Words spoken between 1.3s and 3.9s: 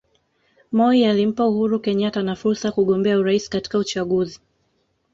Uhuru Kenyatta na fursa ya kugombea urais katika